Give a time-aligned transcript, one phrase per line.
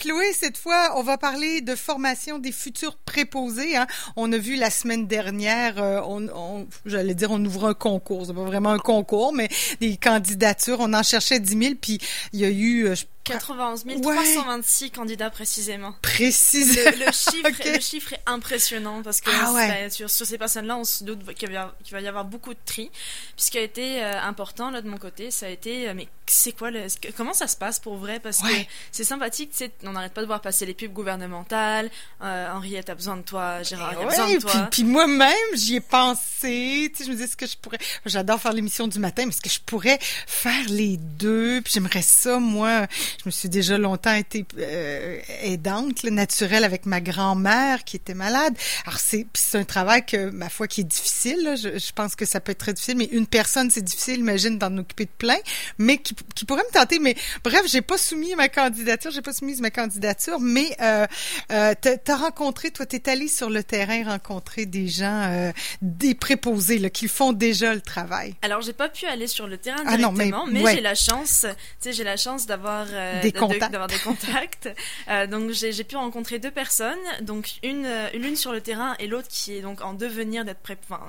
[0.00, 3.76] Chloé, cette fois, on va parler de formation des futurs préposés.
[3.76, 3.86] Hein.
[4.16, 8.24] On a vu la semaine dernière, euh, on, j'allais dire, on ouvre un concours.
[8.26, 9.50] C'est pas vraiment un concours, mais
[9.80, 10.78] des candidatures.
[10.80, 11.98] On en cherchait 10 000, puis
[12.32, 12.94] il y a eu, euh,
[13.24, 15.94] 91 326 candidats précisément.
[16.00, 16.90] Précisément.
[17.06, 21.34] Le, chiffre, le chiffre est impressionnant parce que ah sur, ces personnes-là, on se doute
[21.34, 22.90] qu'il va, y avoir beaucoup de tri.
[23.36, 25.94] Puis ce qui a été euh, important là de mon côté, ça a été euh,
[25.94, 26.86] mais c'est quoi le,
[27.16, 28.20] comment ça se passe pour vrai?
[28.20, 28.48] Parce que
[28.92, 29.52] c'est sympathique,
[29.84, 31.90] on n'arrête pas de voir passer les pubs gouvernementales.
[32.22, 34.50] Euh, Henriette a besoin de toi, Gérard a besoin de toi.
[34.52, 36.90] Puis, puis moi-même, j'y ai pensé.
[36.90, 37.78] Tu sais, je me disais ce que je pourrais.
[38.06, 42.02] J'adore faire l'émission du matin, mais est-ce que je pourrais faire les deux Puis j'aimerais
[42.02, 42.86] ça, moi
[43.20, 48.54] je me suis déjà longtemps été euh, aidante naturelle avec ma grand-mère qui était malade.
[48.86, 51.54] Alors c'est c'est un travail que ma foi qui est difficile.
[51.60, 54.58] Je, je, pense que ça peut être très difficile, mais une personne c'est difficile, imagine
[54.58, 55.36] d'en occuper de plein,
[55.76, 56.98] mais qui, qui pourrait me tenter.
[56.98, 61.06] Mais bref, j'ai pas soumis ma candidature, j'ai pas soumis ma candidature, mais euh,
[61.52, 66.78] euh, t'as rencontré, toi t'es allé sur le terrain rencontrer des gens, euh, des préposés
[66.78, 68.34] là, qui font déjà le travail.
[68.40, 70.94] Alors j'ai pas pu aller sur le terrain directement, ah non, mais, mais j'ai la
[70.94, 73.72] chance, tu sais, j'ai la chance d'avoir euh, des contacts.
[73.72, 74.68] d'avoir des contacts.
[75.08, 79.06] euh, donc j'ai pu rencontrer deux personnes, donc une euh, l'une sur le terrain et
[79.06, 81.00] l'autre qui est donc en devenir d'être pré enfin,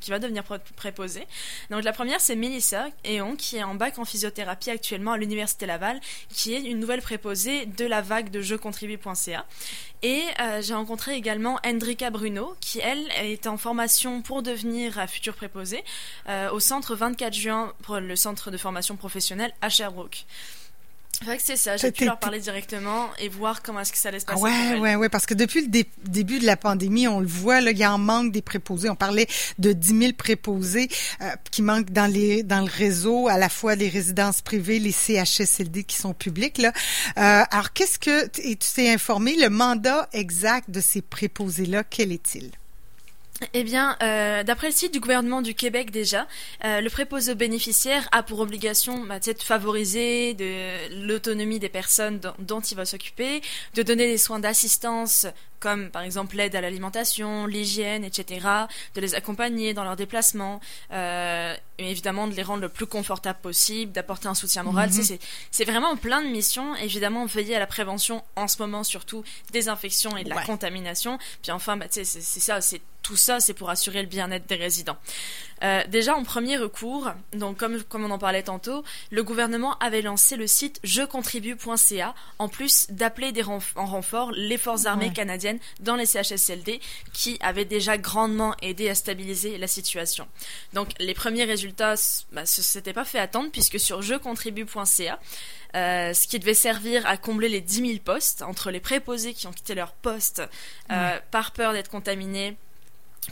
[0.00, 0.44] qui va devenir
[0.76, 1.26] préposée.
[1.70, 5.66] Donc la première c'est Melissa Eon qui est en bac en physiothérapie actuellement à l'université
[5.66, 9.46] Laval, qui est une nouvelle préposée de la vague de jeuxcontribue.ca.
[10.02, 15.34] Et euh, j'ai rencontré également Hendrika Bruno, qui elle est en formation pour devenir future
[15.34, 15.84] préposée
[16.28, 20.24] euh, au centre 24 juin pour le centre de formation professionnelle à Sherbrooke.
[21.20, 23.98] C'est vrai que c'est ça, j'ai pu leur parler directement et voir comment est-ce que
[23.98, 24.40] ça allait se passer.
[24.40, 27.72] Ouais, ouais, ouais, parce que depuis le début de la pandémie, on le voit, là,
[27.72, 28.88] il y a un manque des préposés.
[28.88, 29.26] On parlait
[29.58, 30.88] de 10 000 préposés
[31.20, 34.92] euh, qui manquent dans les dans le réseau, à la fois les résidences privées, les
[34.92, 36.56] CHSLD qui sont publics.
[36.56, 36.72] Là.
[37.18, 42.12] Euh, alors, qu'est-ce que et tu t'es informé le mandat exact de ces préposés-là, quel
[42.12, 42.50] est-il?
[43.54, 46.26] Eh bien, euh, d'après le site du gouvernement du Québec déjà,
[46.64, 52.20] euh, le préposé aux bénéficiaires a pour obligation bah, de favoriser de l'autonomie des personnes
[52.38, 53.40] dont il va s'occuper,
[53.74, 55.26] de donner des soins d'assistance
[55.60, 58.46] comme par exemple l'aide à l'alimentation, l'hygiène, etc.,
[58.94, 60.60] de les accompagner dans leurs déplacements,
[60.92, 64.90] euh, et évidemment de les rendre le plus confortable possible, d'apporter un soutien moral.
[64.90, 65.18] Mhm.
[65.50, 69.22] C'est vraiment plein de missions, évidemment veiller à la prévention en ce moment surtout
[69.52, 71.18] des infections et de la contamination.
[71.42, 74.96] Puis enfin, bah, c'est ça, c'est tout ça, c'est pour assurer le bien-être des résidents.
[75.62, 80.02] Euh, déjà en premier recours, donc comme, comme on en parlait tantôt, le gouvernement avait
[80.02, 83.32] lancé le site jecontribue.ca en plus d'appeler
[83.76, 85.49] en renfort les forces armées canadiennes
[85.80, 86.80] dans les CHSLD
[87.12, 90.28] qui avaient déjà grandement aidé à stabiliser la situation.
[90.72, 91.94] Donc les premiers résultats,
[92.32, 95.18] bah, ce s'était pas fait attendre puisque sur jecontribue.ca,
[95.76, 99.46] euh, ce qui devait servir à combler les 10 000 postes entre les préposés qui
[99.46, 100.42] ont quitté leur poste
[100.90, 102.56] euh, par peur d'être contaminés,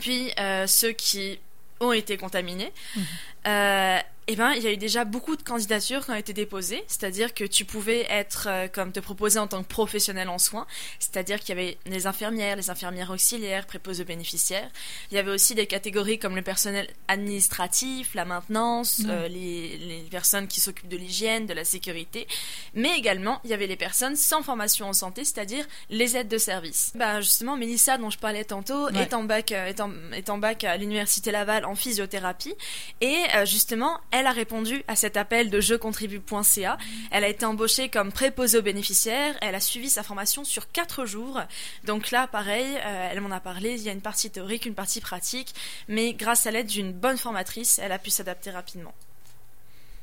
[0.00, 0.30] puis
[0.66, 1.38] ceux qui
[1.80, 2.72] ont été contaminés.
[2.96, 4.02] Mhm.
[4.30, 7.32] Eh ben, il y a eu déjà beaucoup de candidatures qui ont été déposées, c'est-à-dire
[7.32, 10.66] que tu pouvais être euh, comme te proposer en tant que professionnel en soins,
[10.98, 14.68] c'est-à-dire qu'il y avait les infirmières, les infirmières auxiliaires, préposées aux bénéficiaires.
[15.10, 20.02] Il y avait aussi des catégories comme le personnel administratif, la maintenance, euh, les, les,
[20.10, 22.26] personnes qui s'occupent de l'hygiène, de la sécurité,
[22.74, 26.38] mais également il y avait les personnes sans formation en santé, c'est-à-dire les aides de
[26.38, 26.92] service.
[26.96, 30.36] Ben, justement, Mélissa, dont je parlais tantôt, est en bac, euh, est en, est en
[30.36, 32.54] bac à l'université Laval en physiothérapie,
[33.00, 36.78] et justement, elle a répondu à cet appel de jeuxcontribue.ca.
[37.10, 39.36] Elle a été embauchée comme préposée aux bénéficiaires.
[39.40, 41.40] Elle a suivi sa formation sur quatre jours.
[41.84, 43.74] Donc là, pareil, euh, elle m'en a parlé.
[43.74, 45.54] Il y a une partie théorique, une partie pratique.
[45.88, 48.94] Mais grâce à l'aide d'une bonne formatrice, elle a pu s'adapter rapidement.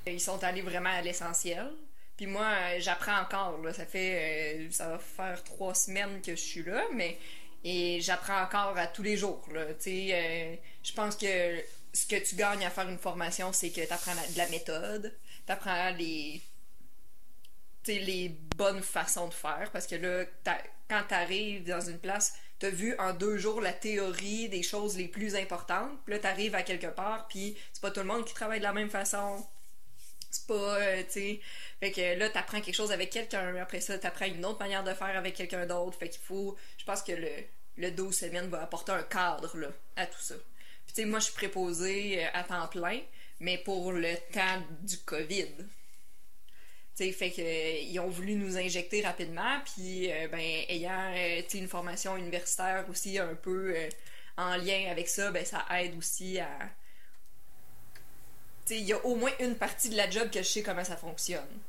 [0.07, 1.71] Ils sont allés vraiment à l'essentiel.
[2.17, 3.59] Puis moi, euh, j'apprends encore.
[3.73, 7.17] Ça fait, euh, ça va faire trois semaines que je suis là, mais
[7.67, 9.41] et j'apprends encore à tous les jours.
[9.83, 11.59] je pense que
[11.95, 15.15] ce que tu gagnes à faire une formation, c'est que tu apprends de la méthode,
[15.45, 16.41] tu apprends les,
[17.87, 19.69] les bonnes façons de faire.
[19.71, 20.25] Parce que là,
[20.89, 24.61] quand tu arrives dans une place, tu as vu en deux jours la théorie des
[24.61, 25.97] choses les plus importantes.
[26.07, 28.65] Là, tu arrives à quelque part, puis c'est pas tout le monde qui travaille de
[28.65, 29.45] la même façon.
[30.29, 31.39] C'est pas, euh, tu.
[31.79, 33.55] Fait que là, t'apprends quelque chose avec quelqu'un.
[33.55, 35.97] Après ça, t'apprends une autre manière de faire avec quelqu'un d'autre.
[35.97, 36.57] Fait qu'il faut.
[36.77, 37.29] Je pense que le,
[37.77, 40.35] le 12 semaines va apporter un cadre, là, à tout ça
[41.05, 42.99] moi, je suis préposée euh, à temps plein,
[43.39, 45.51] mais pour le temps du COVID.
[46.93, 50.39] sais fait que euh, ils ont voulu nous injecter rapidement, puis euh, ben
[50.69, 51.13] ayant
[51.53, 53.75] une formation universitaire aussi un peu
[54.37, 56.49] en lien avec ça, ben ça aide aussi à.
[58.69, 60.97] Il y a au moins une partie de la job que je sais comment ça
[60.97, 61.59] fonctionne.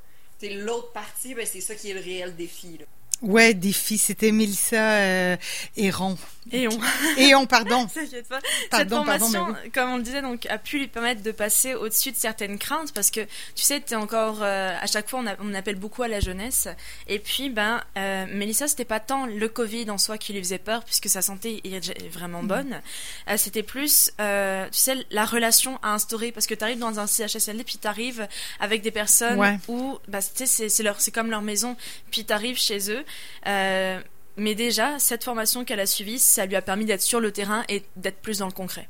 [0.43, 2.79] L'autre partie, ben, c'est ça qui est le réel défi.
[2.79, 2.87] Là.
[3.23, 5.37] Ouais, défi, c'était Mélissa euh,
[5.77, 6.17] Héron.
[6.53, 6.79] Et on.
[7.17, 7.87] Et on, pardon.
[8.29, 8.41] pas.
[8.73, 12.17] Cette formation, comme on le disait, donc, a pu lui permettre de passer au-dessus de
[12.17, 13.21] certaines craintes parce que,
[13.55, 16.69] tu sais, es encore, euh, à chaque fois, on, appelle beaucoup à la jeunesse.
[17.09, 20.59] Et puis, ben, euh, Mélissa, c'était pas tant le Covid en soi qui lui faisait
[20.59, 22.49] peur puisque sa santé est vraiment mm.
[22.49, 22.81] bonne.
[23.29, 27.01] Euh, c'était plus, euh, tu sais, la relation à instaurer parce que tu arrives dans
[27.01, 28.29] un CHSLD puis tu arrives
[28.61, 31.77] avec des personnes où, bah, tu sais, c'est leur, c'est comme leur maison
[32.11, 33.05] puis tu arrives chez eux.
[33.47, 34.00] Euh,
[34.37, 37.64] mais déjà, cette formation qu'elle a suivie, ça lui a permis d'être sur le terrain
[37.69, 38.88] et d'être plus dans le concret.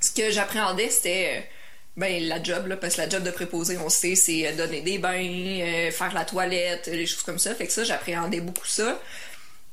[0.00, 1.40] Ce que j'appréhendais, c'était euh,
[1.96, 4.98] ben, la job, parce que la job de préposé, on sait, c'est euh, donner des
[4.98, 7.54] bains, euh, faire la toilette, les choses comme ça.
[7.54, 9.00] Fait que ça, j'appréhendais beaucoup ça.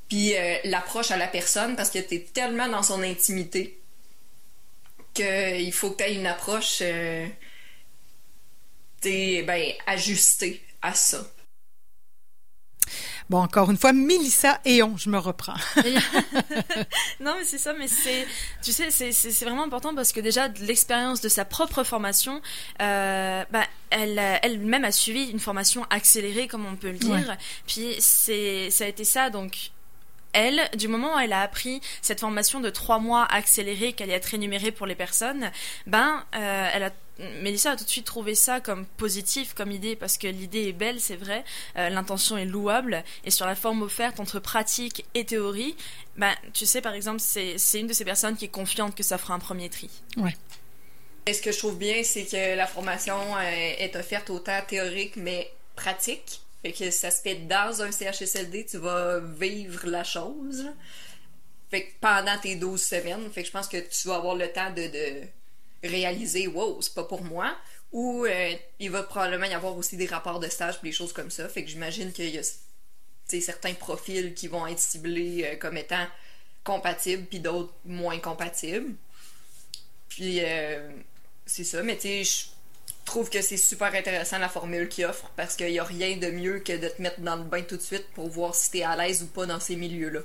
[0.09, 0.33] Puis
[0.63, 3.77] l'approche à la personne, parce que t'es tellement dans son intimité
[5.13, 6.81] qu'il faut que tu une approche
[9.01, 11.27] t'es, ben, ajustée à ça.
[13.29, 15.57] Bon, encore une fois, Mélissa et on, je me reprends.
[17.19, 18.25] non, mais c'est ça, mais c'est,
[18.63, 22.41] tu sais, c'est vraiment important parce que déjà, l'expérience de sa propre formation,
[22.81, 27.35] euh, bah, elle, elle-même a suivi une formation accélérée, comme on peut le dire.
[27.67, 29.71] Puis c'est, ça a été ça, donc
[30.33, 34.17] elle, du moment où elle a appris cette formation de trois mois accélérée qu'elle allait
[34.17, 35.51] être rémunérée pour les personnes,
[35.85, 36.91] ben, euh, elle a
[37.41, 40.73] Mélissa a tout de suite trouvé ça comme positif comme idée parce que l'idée est
[40.73, 41.43] belle, c'est vrai,
[41.77, 45.75] euh, l'intention est louable et sur la forme offerte entre pratique et théorie,
[46.15, 49.17] ben, tu sais par exemple c'est une de ces personnes qui est confiante que ça
[49.17, 49.89] fera un premier tri.
[50.17, 50.35] Ouais.
[51.25, 55.15] Et ce que je trouve bien, c'est que la formation euh, est offerte autant théorique
[55.15, 56.41] mais pratique.
[56.61, 60.65] Fait que ça se fait dans un CHSLD, tu vas vivre la chose.
[61.69, 64.51] Fait que pendant tes 12 semaines, fait que je pense que tu vas avoir le
[64.51, 65.27] temps de
[65.83, 67.55] réaliser wow c'est pas pour moi.
[67.91, 71.31] Ou euh, il va probablement y avoir aussi des rapports de stage des choses comme
[71.31, 71.47] ça.
[71.47, 76.05] Fait que j'imagine qu'il y a certains profils qui vont être ciblés euh, comme étant
[76.63, 78.93] compatibles puis d'autres moins compatibles.
[80.09, 80.89] Puis euh,
[81.45, 81.81] c'est ça.
[81.83, 82.47] Mais tu sais
[83.07, 86.29] trouve que c'est super intéressant la formule qu'il offre parce qu'il y a rien de
[86.29, 88.83] mieux que de te mettre dans le bain tout de suite pour voir si t'es
[88.83, 90.19] à l'aise ou pas dans ces milieux là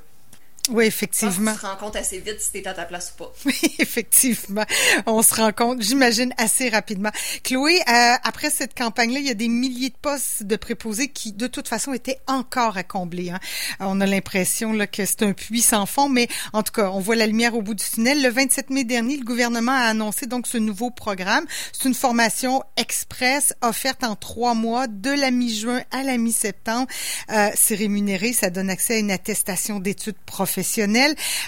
[0.71, 1.51] oui, effectivement.
[1.51, 3.33] On se rend compte assez vite si t'es à ta place ou pas.
[3.47, 4.65] Oui, effectivement.
[5.07, 7.11] On se rend compte, j'imagine, assez rapidement.
[7.43, 11.33] Chloé, euh, après cette campagne-là, il y a des milliers de postes de préposés qui,
[11.33, 13.31] de toute façon, étaient encore à combler.
[13.31, 13.41] Hein.
[13.81, 17.01] On a l'impression là, que c'est un puits sans fond, mais en tout cas, on
[17.01, 18.23] voit la lumière au bout du tunnel.
[18.23, 21.45] Le 27 mai dernier, le gouvernement a annoncé donc ce nouveau programme.
[21.73, 26.87] C'est une formation express offerte en trois mois, de la mi-juin à la mi-septembre.
[27.33, 30.52] Euh, c'est rémunéré, ça donne accès à une attestation d'études professionnelles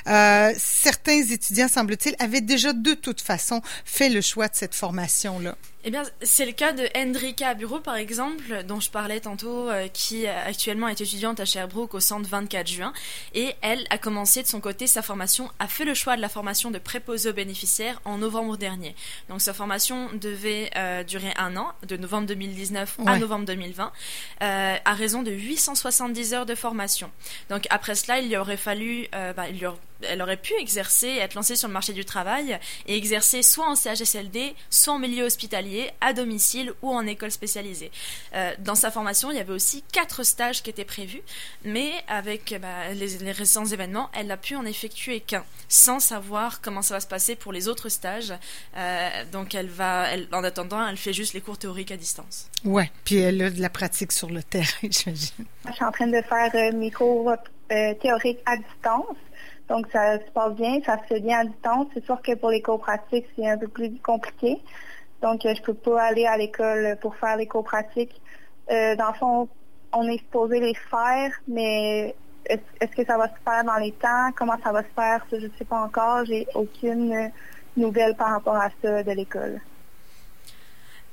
[0.09, 5.57] Euh, certains étudiants, semble-t-il, avaient déjà de toute façon fait le choix de cette formation-là.
[5.87, 9.87] Eh bien, c'est le cas de Hendrika Bureau, par exemple, dont je parlais tantôt, euh,
[9.89, 12.95] qui actuellement est étudiante à Sherbrooke au centre 24 juin.
[13.35, 16.31] Et elle a commencé de son côté sa formation, a fait le choix de la
[16.31, 18.97] formation de préposé aux bénéficiaires en novembre dernier.
[19.29, 23.93] Donc sa formation devait euh, durer un an, de novembre 2019 à novembre 2020,
[24.41, 27.11] euh, à raison de 870 heures de formation.
[27.51, 29.77] Donc après cela, il y aurait fallu, bah, il y aurait
[30.09, 33.75] elle aurait pu exercer, être lancée sur le marché du travail et exercer soit en
[33.75, 37.91] CHSLD, soit en milieu hospitalier, à domicile ou en école spécialisée.
[38.35, 41.23] Euh, dans sa formation, il y avait aussi quatre stages qui étaient prévus,
[41.65, 46.83] mais avec bah, les, récents événements, elle n'a pu en effectuer qu'un, sans savoir comment
[46.83, 48.33] ça va se passer pour les autres stages.
[48.77, 52.51] Euh, donc, elle va, en attendant, elle fait juste les cours théoriques à distance.
[52.65, 55.47] Ouais, puis elle a de la pratique sur le terrain, j'imagine.
[55.67, 57.33] Je suis en train de faire euh, mes cours
[58.01, 59.17] théoriques à distance.
[59.69, 61.87] Donc, ça se passe bien, ça se fait bien à distance.
[61.95, 64.61] C'est sûr que pour les cours pratiques, c'est un peu plus compliqué.
[65.23, 68.21] Donc, euh, je peux pas aller à l'école pour faire les cours pratiques.
[68.71, 69.49] Euh, dans le fond,
[69.93, 72.15] on est supposé les faire, mais
[72.47, 74.31] est-ce que ça va se faire dans les temps?
[74.37, 75.25] Comment ça va se faire?
[75.31, 76.25] je ne sais pas encore.
[76.27, 77.31] J'ai aucune
[77.77, 79.61] nouvelle par rapport à ça de l'école.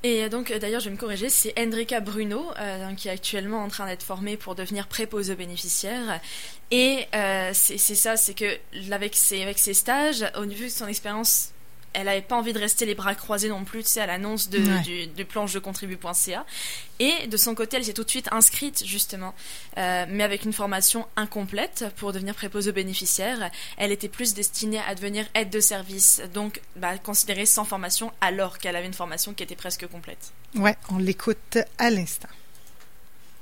[0.03, 3.63] Et donc, euh, d'ailleurs, je vais me corriger, c'est Hendrika Bruno, euh, qui est actuellement
[3.63, 6.19] en train d'être formée pour devenir préposée aux bénéficiaires.
[6.71, 8.57] Et euh, c'est ça, c'est que
[8.91, 11.51] avec ses, avec ses stages, au niveau de son expérience
[11.93, 14.49] elle n'avait pas envie de rester les bras croisés non plus, tu sais, à l'annonce
[14.49, 14.59] de,
[15.15, 16.45] du, planche de contribu.ca.
[16.99, 19.33] Et de son côté, elle s'est tout de suite inscrite, justement,
[19.77, 23.49] euh, mais avec une formation incomplète pour devenir préposée aux bénéficiaires.
[23.77, 28.57] Elle était plus destinée à devenir aide de service, donc bah, considérée sans formation, alors
[28.57, 30.31] qu'elle avait une formation qui était presque complète.
[30.55, 32.29] Ouais, on l'écoute à l'instant.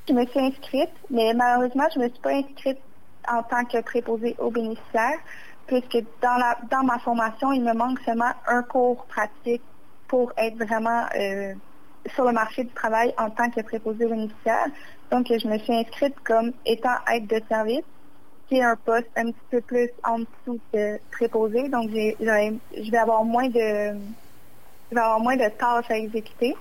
[0.08, 2.80] Je me suis inscrite, mais malheureusement, je ne me suis pas inscrite
[3.28, 5.20] en tant que préposée aux bénéficiaires
[5.70, 9.62] puisque dans, dans ma formation, il me manque seulement un cours pratique
[10.08, 11.54] pour être vraiment euh,
[12.16, 14.66] sur le marché du travail en tant que préposé bénéficiaire.
[15.12, 17.86] Donc, je me suis inscrite comme étant aide de service,
[18.48, 21.70] qui est un poste un petit peu plus en dessous que préposé.
[21.70, 23.60] Donc, je vais avoir moins de,
[24.90, 26.56] je vais avoir moins de tâches à exécuter.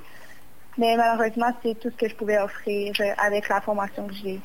[0.76, 4.38] Mais malheureusement, c'est tout ce que je pouvais offrir avec la formation que j'ai.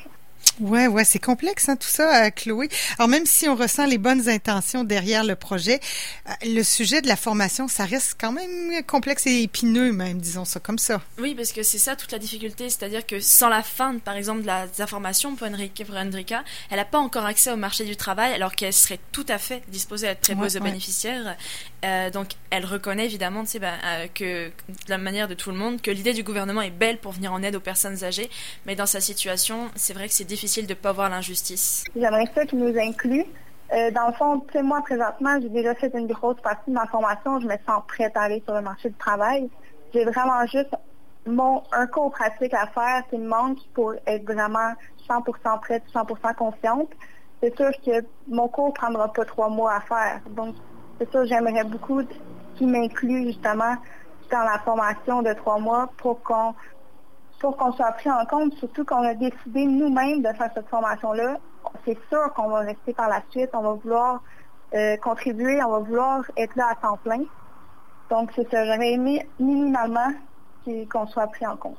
[0.60, 2.68] Ouais, ouais, c'est complexe hein, tout ça, euh, Chloé.
[2.98, 5.80] Alors même si on ressent les bonnes intentions derrière le projet,
[6.28, 10.44] euh, le sujet de la formation, ça reste quand même complexe et épineux, même, disons
[10.44, 11.02] ça comme ça.
[11.18, 14.42] Oui, parce que c'est ça toute la difficulté, c'est-à-dire que sans la fin, par exemple,
[14.42, 17.96] de la, informations pour Enrique, pour Enrica, elle n'a pas encore accès au marché du
[17.96, 21.36] travail, alors qu'elle serait tout à fait disposée à être préposée ouais, aux bénéficiaires.
[21.84, 24.52] Euh, donc, elle reconnaît évidemment, tu ben, euh, que de
[24.88, 27.42] la manière de tout le monde, que l'idée du gouvernement est belle pour venir en
[27.42, 28.30] aide aux personnes âgées,
[28.66, 31.84] mais dans sa situation, c'est vrai que c'est difficile de ne pas voir l'injustice.
[31.94, 33.24] J'aimerais ça qu'il nous inclut.
[33.72, 36.86] Euh, dans le fond, tu moi, présentement, j'ai déjà fait une grosse partie de ma
[36.86, 37.40] formation.
[37.40, 39.48] Je me sens prête à aller sur le marché du travail.
[39.92, 40.74] J'ai vraiment juste
[41.26, 44.72] mon, un cours pratique à faire qui me manque pour être vraiment
[45.08, 46.90] 100% prête, 100% confiante.
[47.40, 50.20] C'est sûr que mon cours prendra pas trois mois à faire.
[50.30, 50.54] Donc,
[50.98, 52.02] c'est sûr, j'aimerais beaucoup
[52.56, 53.76] qu'il m'inclue justement
[54.30, 56.54] dans la formation de trois mois pour qu'on
[57.40, 61.38] pour qu'on soit pris en compte, surtout qu'on a décidé nous-mêmes de faire cette formation-là.
[61.84, 64.22] C'est sûr qu'on va rester par la suite, on va vouloir
[64.74, 67.22] euh, contribuer, on va vouloir être là à temps plein.
[68.10, 68.64] Donc, c'est ça.
[68.64, 70.12] J'aurais aimé minimalement
[70.90, 71.78] qu'on soit pris en compte.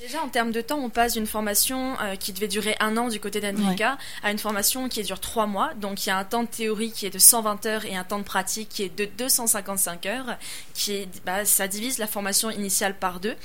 [0.00, 3.06] Déjà, en termes de temps, on passe d'une formation euh, qui devait durer un an
[3.08, 4.28] du côté d'Anrika ouais.
[4.28, 5.72] à une formation qui dure trois mois.
[5.74, 8.02] Donc, il y a un temps de théorie qui est de 120 heures et un
[8.02, 10.36] temps de pratique qui est de 255 heures.
[10.74, 13.36] Qui est, bah, ça divise la formation initiale par deux.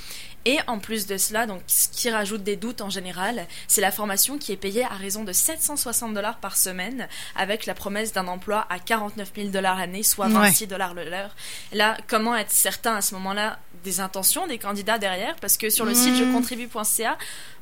[0.46, 3.92] Et en plus de cela, donc, ce qui rajoute des doutes en général, c'est la
[3.92, 8.26] formation qui est payée à raison de 760 dollars par semaine, avec la promesse d'un
[8.26, 11.36] emploi à 49 000 dollars l'année, soit 26 dollars l'heure.
[11.72, 15.36] Là, comment être certain à ce moment-là des intentions des candidats derrière?
[15.36, 15.94] Parce que sur le mmh.
[15.94, 17.18] site je contribue.ca,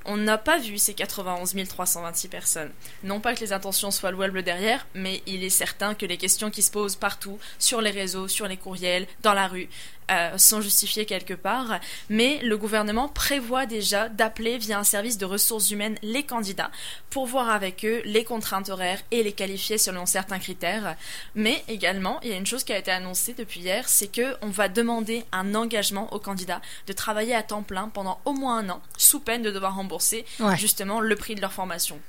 [0.08, 2.70] on n'a pas vu ces 91 326 personnes.
[3.04, 6.50] Non pas que les intentions soient louables derrière, mais il est certain que les questions
[6.50, 9.68] qui se posent partout, sur les réseaux, sur les courriels, dans la rue,
[10.10, 11.80] euh, sont justifiées quelque part.
[12.08, 16.70] Mais le gouvernement prévoit déjà d'appeler via un service de ressources humaines les candidats
[17.10, 20.96] pour voir avec eux les contraintes horaires et les qualifier selon certains critères.
[21.34, 24.36] Mais également, il y a une chose qui a été annoncée depuis hier, c'est que
[24.40, 28.58] on va demander un engagement aux candidats de travailler à temps plein pendant au moins
[28.58, 29.97] un an, sous peine de devoir rembourser
[30.40, 30.56] ouais.
[30.56, 32.00] justement le prix de leur formation.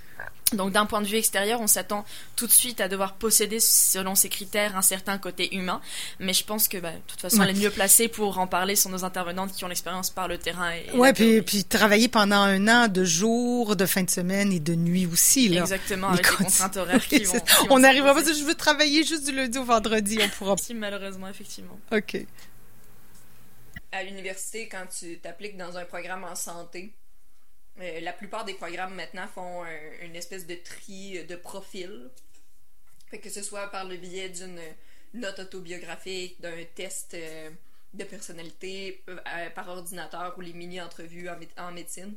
[0.53, 2.05] Donc d'un point de vue extérieur, on s'attend
[2.35, 5.79] tout de suite à devoir posséder, selon ces critères, un certain côté humain.
[6.19, 7.53] Mais je pense que, bah, de toute façon, ouais.
[7.53, 10.71] les mieux placés pour en parler sont nos intervenantes qui ont l'expérience par le terrain.
[10.71, 14.59] Et, ouais, puis, puis travailler pendant un an de jours, de fin de semaine et
[14.59, 15.49] de nuit aussi.
[15.49, 15.61] Là.
[15.61, 19.25] Exactement, avec les contraintes horaires qui vont, qui On n'arrivera pas, je veux travailler juste
[19.25, 20.55] du lundi au vendredi, on pourra.
[20.61, 21.79] si, malheureusement, effectivement.
[21.91, 22.25] OK.
[23.91, 26.93] À l'université, quand tu t'appliques dans un programme en santé,
[27.81, 32.09] euh, la plupart des programmes maintenant font un, une espèce de tri de profil.
[33.11, 34.61] Que ce soit par le biais d'une
[35.15, 37.49] note autobiographique, d'un test euh,
[37.93, 42.15] de personnalité euh, par ordinateur ou les mini-entrevues en, médecine.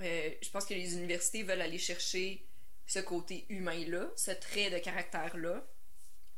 [0.00, 2.42] Je pense que les universités veulent aller chercher
[2.86, 5.62] ce côté humain-là, ce trait de caractère-là.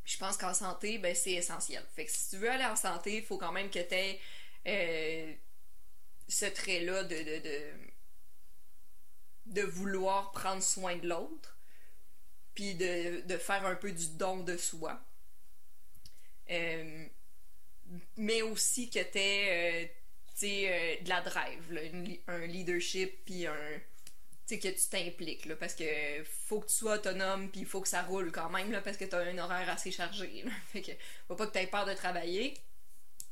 [0.04, 1.84] Je pense qu'en santé, ben, c'est essentiel.
[1.96, 5.38] Que si tu veux aller en santé, il faut quand même que tu aies
[6.28, 7.95] ce trait-là de
[9.46, 11.58] de vouloir prendre soin de l'autre,
[12.54, 15.00] puis de, de, faire un peu du don de soi.
[16.50, 17.06] Euh,
[18.16, 19.86] mais aussi que tu euh,
[20.42, 23.80] euh, de la drive, un leadership, puis un.
[24.46, 25.84] Tu que tu t'impliques, parce que
[26.22, 29.04] faut que tu sois autonome, puis il faut que ça roule quand même, parce que
[29.04, 30.44] tu as un horaire assez chargé.
[30.72, 30.92] Fait que,
[31.26, 32.54] faut pas que tu aies peur de travailler,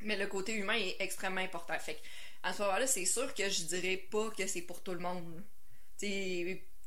[0.00, 1.78] mais le côté humain est extrêmement important.
[1.78, 2.00] Fait que,
[2.42, 5.44] à ce moment-là, c'est sûr que je dirais pas que c'est pour tout le monde.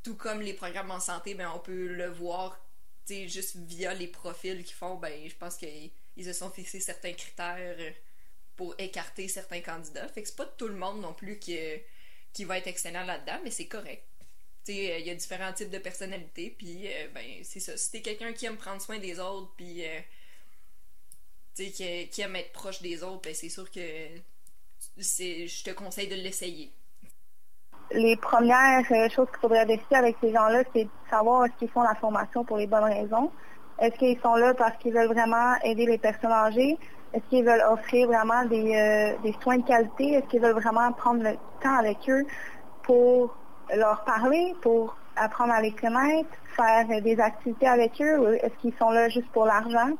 [0.04, 2.64] Tout comme les programmes en santé, ben, on peut le voir
[3.10, 4.96] juste via les profils qu'ils font.
[4.96, 5.92] Ben, je pense qu'ils
[6.24, 7.94] se sont fixés certains critères
[8.56, 10.08] pour écarter certains candidats.
[10.10, 11.58] Fait que c'est pas tout le monde non plus qui,
[12.34, 14.04] qui va être excellent là-dedans, mais c'est correct.
[14.68, 17.78] Il y a différents types de personnalités, puis euh, ben, c'est ça.
[17.78, 20.00] Si t'es quelqu'un qui aime prendre soin des autres, puis euh,
[21.56, 23.80] qui, qui aime être proche des autres, ben, c'est sûr que
[24.98, 26.74] je te conseille de l'essayer
[27.92, 31.70] les premières euh, choses qu'il faudrait vérifier avec ces gens-là, c'est de savoir est-ce qu'ils
[31.70, 33.32] font la formation pour les bonnes raisons.
[33.80, 36.78] Est-ce qu'ils sont là parce qu'ils veulent vraiment aider les personnes âgées?
[37.14, 38.76] Est-ce qu'ils veulent offrir vraiment des,
[39.24, 40.14] euh, soins de qualité?
[40.14, 42.26] Est-ce qu'ils veulent vraiment prendre le temps avec eux
[42.84, 43.36] pour
[43.74, 48.36] leur parler, pour apprendre à les connaître, faire des activités avec eux?
[48.42, 49.92] Est-ce qu'ils sont là juste pour l'argent?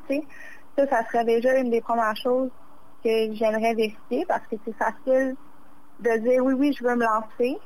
[0.76, 2.50] Ça, ça serait déjà une des premières choses
[3.02, 5.36] que j'aimerais vérifier parce que c'est facile
[6.00, 7.58] de dire oui, oui, je veux me lancer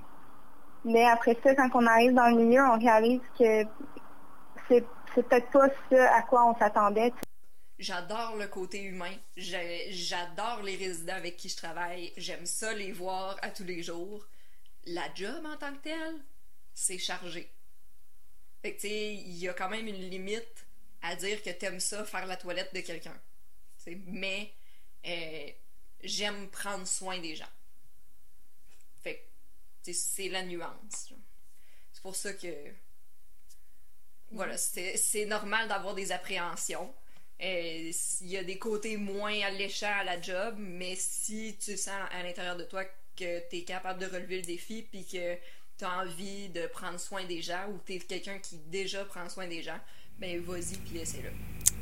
[0.85, 3.65] Mais après ça, quand on arrive dans le milieu, on réalise que
[4.69, 4.85] c'est,
[5.15, 7.13] peut-être pas ce à quoi on s'attendait.
[7.79, 9.15] J'adore le côté humain.
[9.37, 12.13] J'adore les résidents avec qui je travaille.
[12.17, 14.27] J'aime ça les voir à tous les jours.
[14.87, 16.17] La job en tant que telle,
[16.75, 17.53] c'est chargé.
[18.63, 20.67] Fait que, il y a quand même une limite
[21.03, 23.17] à dire que t'aimes ça, faire la toilette de quelqu'un.
[24.07, 24.53] Mais
[25.07, 25.51] euh,
[26.03, 27.45] j'aime prendre soin des gens.
[29.85, 31.13] C'est la nuance.
[31.93, 32.49] C'est pour ça que.
[34.31, 36.95] Voilà, c'est normal d'avoir des appréhensions.
[37.43, 42.09] Euh, il y a des côtés moins alléchants à la job, mais si tu sens
[42.13, 42.85] à l'intérieur de toi
[43.17, 45.35] que tu es capable de relever le défi puis que
[45.77, 49.29] tu as envie de prendre soin des gens ou tu es quelqu'un qui déjà prend
[49.29, 49.79] soin des gens,
[50.21, 51.31] ben vas-y puis essaie-le.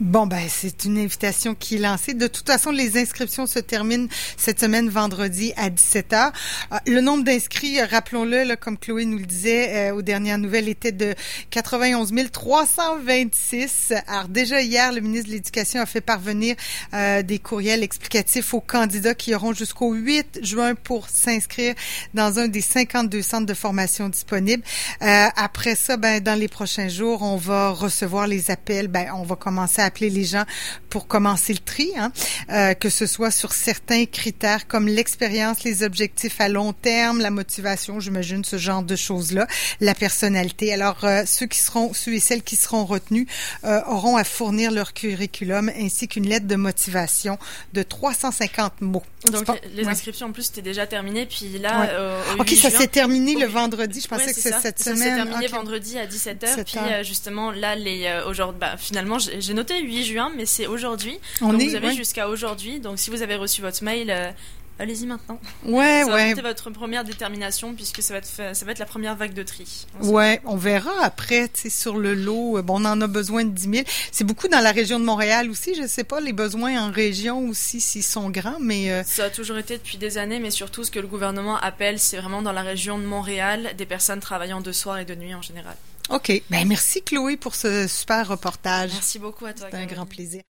[0.01, 2.15] Bon, ben, c'est une invitation qui est lancée.
[2.15, 4.09] De toute façon, les inscriptions se terminent
[4.39, 6.33] cette semaine, vendredi, à 17h.
[6.73, 10.93] Euh, le nombre d'inscrits, rappelons-le, comme Chloé nous le disait euh, aux dernières nouvelles, était
[10.93, 11.15] de
[11.51, 13.93] 91 326.
[14.07, 16.57] Alors, déjà hier, le ministre de l'Éducation a fait parvenir
[16.95, 21.75] euh, des courriels explicatifs aux candidats qui auront jusqu'au 8 juin pour s'inscrire
[22.15, 24.63] dans un des 52 centres de formation disponibles.
[25.01, 28.89] après ça, ben, dans les prochains jours, on va recevoir les appels.
[28.89, 30.45] Ben, on va commencer à appeler les gens
[30.91, 32.13] pour commencer le tri, hein,
[32.51, 37.31] euh, que ce soit sur certains critères comme l'expérience, les objectifs à long terme, la
[37.31, 39.47] motivation, j'imagine ce genre de choses-là,
[39.81, 40.75] la personnalité.
[40.75, 43.27] Alors euh, ceux qui seront, ceux et celles qui seront retenus
[43.65, 47.39] euh, auront à fournir leur curriculum ainsi qu'une lettre de motivation
[47.73, 49.05] de 350 mots.
[49.31, 52.17] Donc les inscriptions en plus c'était déjà terminé, puis là.
[52.39, 54.01] Ok, ça s'est terminé le vendredi.
[54.01, 54.99] Je pensais que c'est cette semaine.
[54.99, 56.65] Ça s'est terminé vendredi à 17h.
[56.65, 61.19] Puis justement là les aujourd'hui, bah, finalement j'ai noté 8 juin, mais c'est aujourd'hui.
[61.41, 62.81] Donc vous avez jusqu'à aujourd'hui.
[62.81, 64.31] Donc si vous avez reçu votre mail, euh,
[64.79, 65.39] allez-y maintenant.
[65.65, 66.29] Ouais, ça ouais.
[66.31, 69.43] C'était votre première détermination puisque ça va, être ça va être la première vague de
[69.43, 69.87] tri.
[70.01, 72.59] Ouais, on verra après, tu sais, sur le lot.
[72.59, 73.85] Euh, bon, on en a besoin de 10 000.
[74.11, 75.75] C'est beaucoup dans la région de Montréal aussi.
[75.75, 79.31] Je sais pas les besoins en région aussi s'ils sont grands, mais euh, ça a
[79.31, 82.53] toujours été depuis des années, mais surtout ce que le gouvernement appelle, c'est vraiment dans
[82.53, 85.77] la région de Montréal des personnes travaillant de soir et de nuit en général.
[86.11, 86.43] OK.
[86.51, 88.93] Ben, merci Chloé pour ce super reportage.
[88.93, 89.69] Merci beaucoup à toi.
[89.71, 90.43] C'est un grand plaisir.